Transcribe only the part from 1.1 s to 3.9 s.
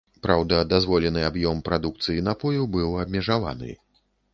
аб'ём прадукцыі напою быў абмежаваны.